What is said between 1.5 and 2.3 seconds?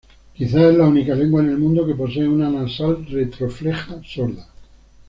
mundo que posee